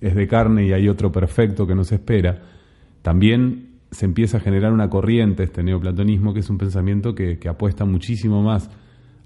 es 0.00 0.14
de 0.14 0.28
carne 0.28 0.68
y 0.68 0.72
hay 0.72 0.88
otro 0.88 1.10
perfecto 1.10 1.66
que 1.66 1.74
nos 1.74 1.90
espera, 1.90 2.42
también 3.02 3.80
se 3.90 4.04
empieza 4.04 4.36
a 4.36 4.40
generar 4.40 4.72
una 4.72 4.88
corriente, 4.88 5.42
este 5.42 5.64
neoplatonismo, 5.64 6.32
que 6.32 6.38
es 6.38 6.48
un 6.48 6.58
pensamiento 6.58 7.12
que, 7.12 7.40
apuesta 7.48 7.84
muchísimo 7.84 8.40
más 8.44 8.70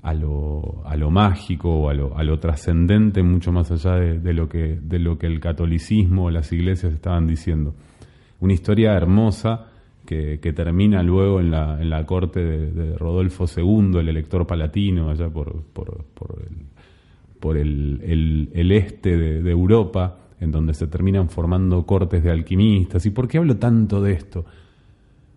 a 0.00 0.14
lo, 0.14 0.80
a 0.86 0.96
lo 0.96 1.10
mágico 1.10 1.90
a 1.90 1.92
lo, 1.92 2.16
a 2.16 2.24
lo 2.24 2.38
trascendente, 2.38 3.22
mucho 3.22 3.52
más 3.52 3.70
allá 3.70 3.96
de, 3.96 4.32
lo 4.32 4.48
que, 4.48 4.80
de 4.82 4.98
lo 4.98 5.18
que 5.18 5.26
el 5.26 5.38
catolicismo 5.38 6.24
o 6.24 6.30
las 6.30 6.50
iglesias 6.50 6.94
estaban 6.94 7.26
diciendo. 7.26 7.74
Una 8.40 8.54
historia 8.54 8.94
hermosa 8.94 9.66
que, 10.40 10.52
termina 10.52 11.02
luego 11.02 11.40
en 11.40 11.50
la, 11.50 11.80
en 11.80 11.90
la 11.90 12.04
corte 12.04 12.40
de, 12.40 12.96
Rodolfo 12.96 13.46
II, 13.46 13.98
el 13.98 14.08
elector 14.08 14.46
palatino, 14.46 15.10
allá 15.10 15.28
por, 15.28 15.62
por, 15.72 16.04
el, 16.48 16.66
por 17.38 17.56
el, 17.56 18.48
el, 18.52 18.72
este 18.72 19.16
de, 19.16 19.50
Europa, 19.50 20.18
en 20.40 20.50
donde 20.50 20.74
se 20.74 20.86
terminan 20.86 21.28
formando 21.28 21.84
cortes 21.84 22.22
de 22.22 22.30
alquimistas. 22.30 23.04
¿Y 23.06 23.10
por 23.10 23.28
qué 23.28 23.38
hablo 23.38 23.56
tanto 23.56 24.02
de 24.02 24.12
esto? 24.12 24.44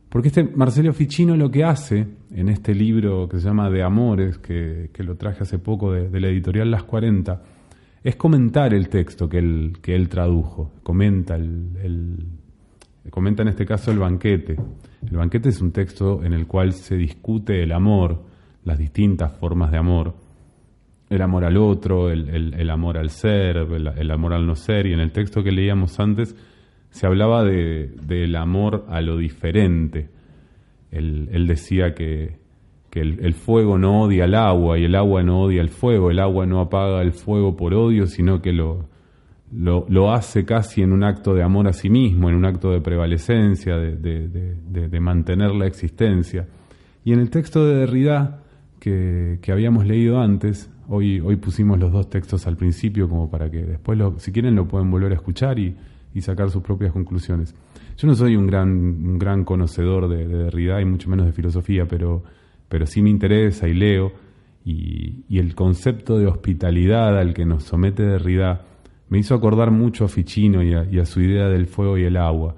Porque 0.09 0.29
este 0.29 0.43
Marcelo 0.43 0.93
Ficino 0.93 1.35
lo 1.35 1.51
que 1.51 1.63
hace 1.63 2.07
en 2.31 2.49
este 2.49 2.73
libro 2.73 3.27
que 3.27 3.39
se 3.39 3.47
llama 3.47 3.69
De 3.69 3.83
Amores, 3.83 4.37
que, 4.37 4.89
que 4.93 5.03
lo 5.03 5.15
traje 5.15 5.43
hace 5.43 5.59
poco 5.59 5.91
de, 5.91 6.19
la 6.19 6.27
editorial 6.27 6.71
Las 6.71 6.83
40, 6.83 7.41
es 8.03 8.15
comentar 8.15 8.73
el 8.73 8.87
texto 8.87 9.27
que 9.27 9.39
él, 9.39 9.77
que 9.81 9.95
él 9.95 10.09
tradujo, 10.09 10.71
comenta 10.83 11.35
el, 11.35 12.17
comenta 13.09 13.43
en 13.43 13.49
este 13.49 13.65
caso 13.65 13.91
el 13.91 13.99
banquete. 13.99 14.55
El 15.09 15.17
banquete 15.17 15.49
es 15.49 15.61
un 15.61 15.71
texto 15.71 16.23
en 16.23 16.33
el 16.33 16.47
cual 16.47 16.73
se 16.73 16.95
discute 16.95 17.61
el 17.61 17.71
amor, 17.71 18.23
las 18.63 18.77
distintas 18.77 19.37
formas 19.37 19.71
de 19.71 19.77
amor, 19.77 20.15
el 21.09 21.21
amor 21.21 21.45
al 21.45 21.57
otro, 21.57 22.09
el, 22.09 22.69
amor 22.69 22.97
al 22.97 23.09
ser, 23.09 23.57
el, 23.57 24.11
amor 24.11 24.33
al 24.33 24.47
no 24.47 24.55
ser, 24.55 24.87
y 24.87 24.93
en 24.93 24.99
el 24.99 25.11
texto 25.11 25.43
que 25.43 25.51
leíamos 25.51 25.99
antes 25.99 26.35
se 26.89 27.05
hablaba 27.05 27.43
de, 27.43 27.91
del 28.07 28.35
amor 28.35 28.85
a 28.89 29.01
lo 29.01 29.17
diferente. 29.17 30.09
Él, 30.91 31.45
decía 31.45 31.93
que, 31.93 32.37
que 32.89 33.01
el, 33.01 33.33
fuego 33.33 33.77
no 33.77 34.03
odia 34.03 34.23
al 34.23 34.33
agua 34.33 34.79
y 34.79 34.85
el 34.85 34.95
agua 34.95 35.21
no 35.21 35.41
odia 35.41 35.61
el 35.61 35.69
fuego, 35.69 36.09
el 36.09 36.19
agua 36.19 36.45
no 36.45 36.61
apaga 36.61 37.01
el 37.01 37.11
fuego 37.11 37.55
por 37.55 37.73
odio, 37.73 38.07
sino 38.07 38.41
que 38.41 38.53
lo, 38.53 38.87
lo, 39.57 40.13
hace 40.13 40.45
casi 40.45 40.81
en 40.81 40.91
un 40.91 41.03
acto 41.03 41.33
de 41.33 41.43
amor 41.43 41.67
a 41.67 41.73
sí 41.73 41.89
mismo, 41.89 42.29
en 42.29 42.35
un 42.35 42.45
acto 42.45 42.71
de 42.71 42.81
prevalecencia, 42.81 43.77
de, 43.77 44.99
mantener 44.99 45.51
la 45.51 45.65
existencia. 45.65 46.47
Y 47.03 47.13
en 47.13 47.19
el 47.19 47.29
texto 47.29 47.65
de 47.65 47.75
Derrida, 47.75 48.43
que, 48.79 49.39
habíamos 49.51 49.85
leído 49.85 50.19
antes, 50.19 50.69
hoy, 50.87 51.19
hoy 51.19 51.37
pusimos 51.37 51.79
los 51.79 51.91
dos 51.91 52.09
textos 52.09 52.47
al 52.47 52.57
principio 52.57 53.07
como 53.07 53.29
para 53.29 53.49
que 53.49 53.63
después, 53.63 53.99
si 54.17 54.31
quieren, 54.31 54.55
lo 54.55 54.67
pueden 54.67 54.91
volver 54.91 55.11
a 55.11 55.15
escuchar 55.15 55.59
y, 55.59 55.75
sacar 56.21 56.49
sus 56.49 56.63
propias 56.63 56.93
conclusiones. 56.93 57.53
Yo 57.97 58.07
no 58.07 58.15
soy 58.15 58.37
un 58.37 58.47
gran, 58.47 58.69
un 58.69 59.19
gran 59.19 59.43
conocedor 59.43 60.07
de, 60.07 60.25
Derrida 60.27 60.81
y 60.81 60.85
mucho 60.85 61.09
menos 61.09 61.25
de 61.25 61.33
filosofía, 61.33 61.85
pero, 61.85 62.23
pero 62.69 62.85
sí 62.85 63.01
me 63.01 63.09
interesa 63.09 63.67
y 63.67 63.73
leo. 63.73 64.11
Y, 64.63 65.25
y 65.29 65.39
el 65.39 65.53
concepto 65.53 66.17
de 66.17 66.25
hospitalidad 66.25 67.19
al 67.19 67.33
que 67.33 67.45
nos 67.45 67.65
somete 67.65 68.03
Derrida 68.03 68.65
me 69.09 69.19
hizo 69.19 69.35
acordar 69.35 69.71
mucho 69.71 70.05
a 70.05 70.07
Ficino 70.07 70.63
y 70.63 70.73
a, 70.73 71.05
su 71.05 71.21
idea 71.21 71.47
del 71.47 71.67
fuego 71.67 71.97
y 71.97 72.03
el 72.03 72.17
agua. 72.17 72.55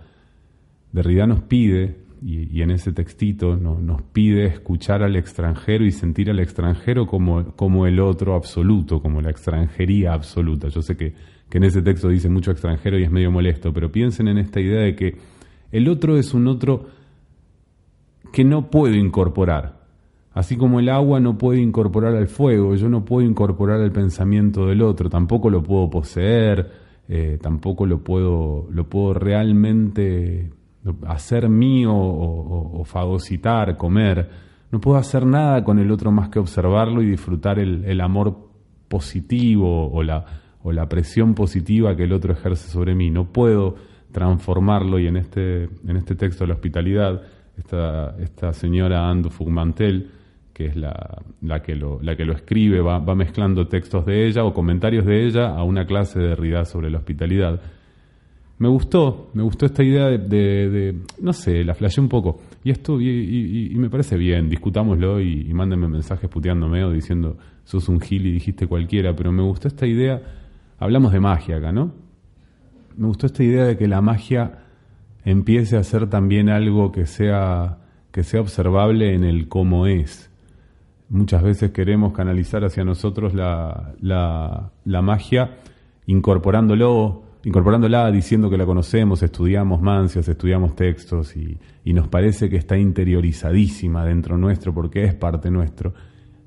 Derrida 0.92 1.28
nos 1.28 1.42
pide, 1.42 1.98
y, 2.22 2.62
en 2.62 2.72
ese 2.72 2.94
textito 2.94 3.56
nos 3.58 4.02
pide 4.02 4.46
escuchar 4.46 5.04
al 5.04 5.16
extranjero 5.16 5.86
y 5.86 5.92
sentir 5.92 6.30
al 6.30 6.40
extranjero 6.40 7.06
como, 7.06 7.56
como 7.56 7.86
el 7.86 8.00
otro 8.00 8.36
absoluto, 8.36 9.02
como 9.02 9.22
la 9.22 9.30
extranjería 9.30 10.14
absoluta. 10.14 10.70
Yo 10.70 10.82
sé 10.82 10.96
que, 10.96 11.14
que 11.50 11.58
en 11.58 11.66
ese 11.66 11.82
texto 11.82 12.08
dice 12.10 12.30
mucho 12.30 12.52
extranjero 12.52 12.98
y 12.98 13.04
es 13.04 13.12
medio 13.12 13.32
molesto, 13.32 13.74
pero 13.74 13.92
piensen 13.92 14.30
en 14.30 14.38
esta 14.38 14.60
idea 14.60 14.82
de 14.82 14.96
que 14.96 15.18
el 15.72 15.88
otro 15.90 16.18
es 16.18 16.34
un 16.34 16.48
otro 16.48 16.88
que 18.32 18.44
no 18.44 18.70
puedo 18.70 18.96
incorporar. 18.96 19.77
Así 20.38 20.56
como 20.56 20.80
el 20.80 20.88
agua 20.90 21.20
no 21.20 21.36
puede 21.36 21.62
incorporar 21.62 22.14
al 22.14 22.28
fuego, 22.28 22.76
yo 22.76 22.90
no 22.90 23.04
puedo 23.04 23.28
incorporar 23.28 23.82
al 23.82 23.92
pensamiento 23.92 24.68
del 24.68 24.84
otro, 24.84 25.10
tampoco 25.10 25.50
lo 25.50 25.64
puedo 25.64 25.90
poseer, 25.90 26.70
eh, 27.10 27.40
tampoco 27.42 27.88
lo 27.88 28.04
puedo, 28.04 28.68
lo 28.70 28.88
puedo 28.88 29.16
realmente 29.16 30.52
hacer 31.08 31.50
mío 31.50 31.92
o, 31.92 32.84
fagocitar, 32.86 33.78
comer. 33.78 34.30
No 34.72 34.80
puedo 34.80 34.98
hacer 34.98 35.26
nada 35.26 35.64
con 35.64 35.80
el 35.80 35.90
otro 35.90 36.12
más 36.12 36.30
que 36.30 36.38
observarlo 36.38 37.02
y 37.02 37.08
disfrutar 37.08 37.58
el, 37.58 38.00
amor 38.00 38.38
positivo 38.88 39.92
o 39.92 40.04
la, 40.04 40.24
o 40.62 40.72
la 40.72 40.88
presión 40.88 41.34
positiva 41.34 41.96
que 41.96 42.04
el 42.04 42.14
otro 42.14 42.34
ejerce 42.34 42.70
sobre 42.70 42.94
mí. 42.94 43.10
No 43.10 43.34
puedo 43.34 43.74
transformarlo 44.12 45.00
y 45.00 45.08
en 45.08 45.18
este, 45.18 45.64
en 45.64 45.98
este 45.98 46.14
texto 46.14 46.44
de 46.44 46.50
la 46.50 46.54
hospitalidad, 46.54 47.24
esta, 47.58 48.16
esta 48.20 48.54
señora 48.54 49.10
Andu 49.10 49.32
Fugmantel 49.32 50.12
que 50.58 50.66
es 50.66 50.76
la, 50.76 51.22
la, 51.44 51.62
que, 51.62 51.76
lo, 51.76 52.00
la 52.02 52.16
que 52.16 52.26
lo 52.26 52.34
escribe, 52.34 52.82
va, 52.82 52.98
va, 52.98 53.14
mezclando 53.14 53.68
textos 53.68 54.08
de 54.08 54.26
ella 54.26 54.44
o 54.44 54.56
comentarios 54.56 55.06
de 55.06 55.24
ella 55.24 55.50
a 55.50 55.62
una 55.62 55.86
clase 55.86 56.18
de 56.18 56.30
Derrida 56.30 56.66
sobre 56.66 56.90
la 56.90 56.98
hospitalidad. 56.98 57.62
Me 58.58 58.68
gustó, 58.68 59.30
me 59.36 59.44
gustó 59.44 59.68
esta 59.68 59.84
idea 59.84 60.08
de, 60.08 60.96
no 61.22 61.32
sé, 61.34 61.64
la 61.64 61.76
flasheé 61.76 62.02
un 62.02 62.10
poco. 62.10 62.40
Y 62.64 62.72
esto, 62.72 63.00
y, 63.00 63.72
me 63.76 63.88
parece 63.92 64.18
bien, 64.18 64.50
discutámoslo 64.50 65.22
y, 65.22 65.46
y, 65.48 65.54
mándenme 65.54 65.88
mensajes 65.90 66.28
puteándome 66.28 66.84
o 66.84 66.92
diciendo, 66.92 67.38
sos 67.64 67.88
un 67.88 68.02
gil 68.02 68.26
y 68.26 68.32
dijiste 68.32 68.66
cualquiera, 68.66 69.16
pero 69.16 69.32
me 69.32 69.44
gustó 69.44 69.68
esta 69.68 69.86
idea, 69.86 70.24
hablamos 70.80 71.14
de 71.14 71.20
magia 71.20 71.58
acá, 71.58 71.72
¿no? 71.72 71.94
Me 72.98 73.06
gustó 73.06 73.28
esta 73.28 73.44
idea 73.44 73.66
de 73.66 73.78
que 73.78 73.88
la 73.88 74.02
magia 74.02 74.58
empiece 75.24 75.78
a 75.78 75.84
ser 75.84 76.10
también 76.10 76.50
algo 76.50 76.92
que 76.92 77.06
sea, 77.06 77.78
que 78.12 78.24
sea 78.24 78.42
observable 78.42 79.14
en 79.14 79.24
el 79.24 79.48
cómo 79.50 79.86
es. 79.86 80.32
Muchas 81.10 81.42
veces 81.42 81.72
queremos 81.72 82.14
canalizar 82.14 82.66
hacia 82.66 82.84
nosotros 82.84 83.34
la, 83.34 83.94
la, 84.02 85.02
magia 85.02 85.58
incorporándolo 86.06 87.24
incorporándola, 87.44 88.12
diciendo 88.12 88.50
que 88.50 88.58
la 88.58 88.66
conocemos, 88.66 89.24
estudiamos 89.24 89.82
mancias, 89.82 90.28
estudiamos 90.28 90.76
textos 90.76 91.38
y, 91.38 91.58
nos 91.94 92.10
parece 92.10 92.50
que 92.50 92.58
está 92.58 92.78
interiorizadísima 92.78 94.04
dentro 94.04 94.38
nuestro 94.38 94.74
porque 94.74 95.06
es 95.06 95.14
parte 95.14 95.50
nuestro. 95.50 95.94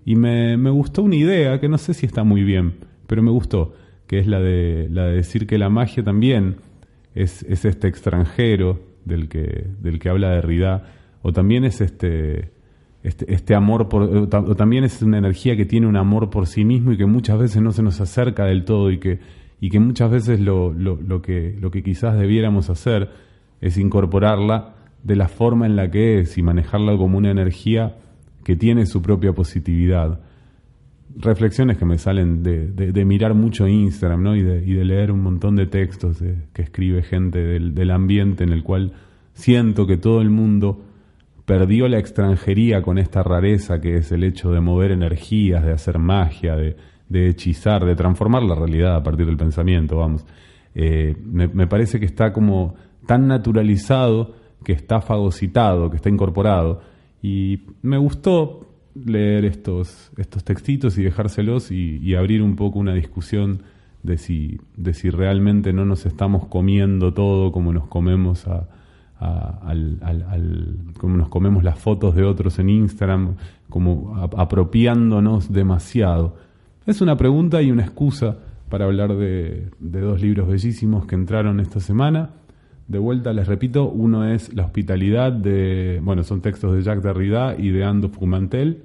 Y 0.05 0.17
me, 0.17 0.57
gustó 0.71 1.03
una 1.03 1.17
idea 1.17 1.59
que 1.59 1.69
no 1.69 1.79
sé 1.79 1.95
si 1.95 2.05
está 2.05 2.23
muy 2.23 2.43
bien, 2.43 2.75
pero 3.07 3.23
me 3.23 3.31
gustó, 3.31 3.73
que 4.07 4.19
es 4.19 4.27
la 4.27 4.41
de, 4.41 4.89
la 4.91 5.07
de 5.07 5.15
decir 5.15 5.47
que 5.47 5.57
la 5.57 5.71
magia 5.71 6.05
también 6.05 6.57
es, 7.15 7.43
este 7.45 7.89
extranjero 7.89 8.81
del 9.07 9.29
que, 9.29 9.69
del 9.81 9.99
que 9.99 10.11
habla 10.11 10.31
Derrida, 10.31 10.85
o 11.23 11.33
también 11.33 11.65
es 11.65 11.81
este, 11.81 12.53
este, 13.03 13.33
este 13.33 13.55
amor 13.55 13.89
por, 13.89 14.03
o 14.03 14.55
también 14.57 14.85
es 14.85 15.01
una 15.03 15.19
energía 15.19 15.57
que 15.57 15.65
tiene 15.65 15.87
un 15.87 15.97
amor 15.97 16.31
por 16.31 16.47
sí 16.47 16.65
mismo 16.65 16.93
y 16.93 16.97
que 16.97 17.07
muchas 17.07 17.39
veces 17.39 17.63
no 17.63 17.73
se 17.73 17.83
nos 17.83 18.01
acerca 18.01 18.45
del 18.45 18.65
todo 18.65 18.91
y 18.91 18.99
que 18.99 19.19
y 19.61 19.69
que 19.69 19.79
muchas 19.79 20.11
veces 20.11 20.41
lo, 20.41 20.73
lo, 20.73 21.21
que, 21.21 21.55
lo 21.61 21.71
que 21.71 21.83
quizás 21.83 22.19
debiéramos 22.19 22.71
hacer 22.71 23.11
es 23.61 23.77
incorporarla 23.77 24.75
de 25.03 25.17
la 25.17 25.29
forma 25.29 25.67
en 25.67 25.77
la 25.77 25.91
que 25.91 26.21
es 26.21 26.39
y 26.39 26.43
manejarla 26.43 26.97
como 26.97 27.19
una 27.19 27.31
energía 27.31 27.97
que 28.43 28.57
tiene 28.57 28.87
su 28.87 29.03
propia 29.03 29.35
positividad. 29.35 30.21
Reflexiones 31.15 31.77
que 31.77 31.85
me 31.85 31.99
salen 31.99 32.43
de, 32.43 32.69
de, 32.69 33.05
mirar 33.05 33.35
mucho 33.35 33.69
Instagram 33.69 34.23
¿no? 34.23 34.37
y, 34.37 34.43
de, 34.43 34.65
y 34.65 34.73
de 34.73 34.85
leer 34.85 35.13
un 35.13 35.23
montón 35.23 35.57
de 35.57 35.67
textos 35.67 36.23
que 36.53 36.63
escribe 36.63 37.03
gente 37.03 37.41
del, 37.41 37.75
del 37.75 37.91
ambiente 37.91 38.45
en 38.45 38.53
el 38.53 38.63
cual 38.63 38.93
siento 39.35 39.87
que 39.87 39.99
todo 39.99 40.23
el 40.23 40.31
mundo 40.31 40.85
perdió 41.51 41.89
la 41.89 41.99
extranjería 41.99 42.81
con 42.81 42.97
esta 42.97 43.25
rareza 43.25 43.81
que 43.81 43.97
es 43.97 44.13
el 44.13 44.23
hecho 44.23 44.53
de 44.53 44.61
mover 44.61 44.93
energías, 44.93 45.65
de 45.65 45.73
hacer 45.73 45.99
magia, 45.99 46.55
de, 46.55 46.77
hechizar, 47.29 47.85
de 47.85 47.97
transformar 47.97 48.45
la 48.45 48.55
realidad 48.55 48.95
a 48.95 49.03
partir 49.03 49.27
del 49.27 49.37
pensamiento, 49.37 49.97
vamos. 49.97 50.25
Eh, 50.77 51.17
me, 51.25 51.67
parece 51.67 51.99
que 51.99 52.07
está 52.07 52.33
como 52.33 52.77
tan 53.05 53.27
naturalizado 53.27 54.37
que 54.63 54.73
está 54.73 55.01
fagocitado, 55.01 55.91
que 55.91 55.97
está 55.97 56.09
incorporado. 56.09 56.83
Y 57.21 57.63
me 57.83 57.99
gustó 57.99 58.69
leer 58.95 59.45
estos, 59.45 60.13
estos 60.19 60.45
textitos 60.45 60.99
y 60.99 61.03
dejárselos 61.03 61.73
y, 61.73 62.15
abrir 62.15 62.45
un 62.45 62.55
poco 62.55 62.79
una 62.79 62.95
discusión 62.95 63.65
de 64.05 64.19
si, 64.19 64.61
de 64.77 64.95
si 64.95 65.11
realmente 65.11 65.73
no 65.73 65.85
nos 65.85 66.07
estamos 66.07 66.47
comiendo 66.47 67.13
todo 67.13 67.51
como 67.51 67.73
nos 67.73 67.89
comemos 67.89 68.47
a, 68.47 68.69
como 70.99 71.17
nos 71.17 71.29
comemos 71.29 71.63
las 71.63 71.79
fotos 71.79 72.15
de 72.15 72.25
otros 72.25 72.59
en 72.59 72.71
Instagram, 72.71 73.37
como 73.69 74.17
apropiándonos 74.17 75.53
demasiado. 75.53 76.37
Es 76.87 77.01
una 77.01 77.17
pregunta 77.17 77.61
y 77.61 77.71
una 77.71 77.83
excusa 77.83 78.39
para 78.71 78.87
hablar 78.87 79.17
de, 79.17 79.69
dos 79.79 80.23
libros 80.23 80.49
bellísimos 80.49 81.07
que 81.07 81.17
entraron 81.17 81.61
esta 81.61 81.81
semana. 81.81 82.31
De 82.89 82.99
vuelta 82.99 83.33
les 83.33 83.47
repito, 83.47 83.89
uno 83.89 84.27
es 84.29 84.55
La 84.55 84.65
hospitalidad 84.65 85.33
de, 85.33 86.01
bueno, 86.03 86.25
son 86.25 86.41
textos 86.41 86.75
de 86.75 86.83
Jacques 86.83 87.03
Derrida 87.03 87.55
y 87.59 87.71
de 87.71 87.85
Ando 87.85 88.09
Fumantel, 88.09 88.85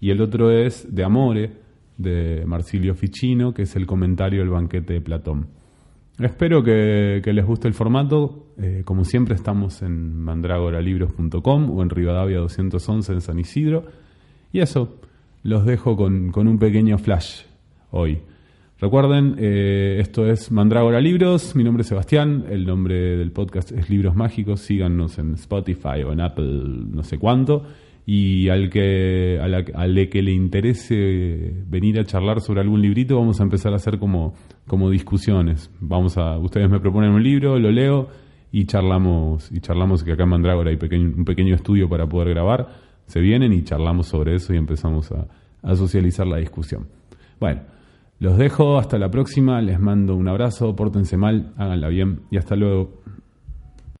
y 0.00 0.10
el 0.10 0.20
otro 0.20 0.50
es 0.50 0.94
De 0.94 1.04
Amore 1.04 1.52
de 1.96 2.44
Marsilio 2.46 2.94
Ficino, 2.94 3.52
que 3.52 3.62
es 3.62 3.76
el 3.76 3.86
comentario 3.86 4.40
del 4.40 4.50
banquete 4.50 4.94
de 4.94 5.00
Platón. 5.00 5.59
Espero 6.20 6.62
que, 6.62 7.22
les 7.24 7.44
guste 7.44 7.66
el 7.66 7.74
formato. 7.74 8.52
Eh, 8.58 8.82
como 8.84 9.04
siempre 9.04 9.34
estamos 9.34 9.80
en 9.80 10.16
mandragoralibros.com 10.18 11.70
o 11.70 11.82
en 11.82 11.88
Rivadavia 11.88 12.38
211 12.38 13.12
en 13.12 13.20
San 13.22 13.38
Isidro. 13.38 13.84
Y 14.52 14.60
eso, 14.60 15.00
los 15.42 15.64
dejo 15.64 15.96
con, 15.96 16.32
un 16.34 16.58
pequeño 16.58 16.98
flash 16.98 17.42
hoy. 17.90 18.20
Recuerden, 18.78 19.36
eh, 19.38 19.98
esto 20.00 20.26
es 20.26 20.50
Mandrágora 20.50 21.00
Libros, 21.00 21.54
mi 21.54 21.64
nombre 21.64 21.82
es 21.82 21.88
Sebastián, 21.88 22.46
el 22.48 22.64
nombre 22.66 23.16
del 23.16 23.30
podcast 23.30 23.72
es 23.72 23.90
Libros 23.90 24.16
Mágicos, 24.16 24.60
síganos 24.60 25.18
en 25.18 25.34
Spotify 25.34 26.02
o 26.06 26.12
en 26.12 26.20
Apple, 26.20 26.62
no 26.90 27.02
sé 27.02 27.18
cuánto, 27.18 27.64
y 28.12 28.48
al 28.48 28.70
que, 28.70 29.38
al 29.40 30.08
que 30.08 30.22
le 30.22 30.32
interese 30.32 31.52
venir 31.66 32.00
a 32.00 32.04
charlar 32.04 32.40
sobre 32.40 32.60
algún 32.60 32.80
librito, 32.82 33.16
vamos 33.16 33.40
a 33.40 33.42
empezar 33.42 33.72
a 33.72 33.76
hacer 33.76 33.98
como, 33.98 34.34
como 34.66 34.90
discusiones. 34.90 35.70
Vamos 35.80 36.16
a, 36.16 36.38
ustedes 36.38 36.68
me 36.68 36.80
proponen 36.80 37.10
un 37.10 37.22
libro, 37.22 37.58
lo 37.58 37.70
leo 37.70 38.08
y 38.50 38.64
charlamos, 38.66 39.52
y 39.52 39.60
charlamos 39.60 40.02
que 40.02 40.12
acá 40.12 40.24
en 40.24 40.30
Mandrágora 40.30 40.70
hay 40.70 40.78
un 40.98 41.24
pequeño 41.24 41.54
estudio 41.54 41.88
para 41.88 42.08
poder 42.08 42.30
grabar 42.30 42.90
se 43.10 43.20
vienen 43.20 43.52
y 43.52 43.64
charlamos 43.64 44.06
sobre 44.06 44.36
eso 44.36 44.54
y 44.54 44.56
empezamos 44.56 45.10
a, 45.10 45.26
socializar 45.74 46.26
la 46.26 46.38
discusión. 46.38 46.86
Bueno, 47.38 47.62
los 48.20 48.38
dejo, 48.38 48.78
hasta 48.78 48.98
la 48.98 49.10
próxima, 49.10 49.60
les 49.60 49.80
mando 49.80 50.14
un 50.14 50.28
abrazo, 50.28 50.74
pórtense 50.76 51.16
mal, 51.16 51.52
háganla 51.56 51.88
bien 51.88 52.20
y 52.30 52.38
hasta 52.38 52.54
luego. 52.54 53.02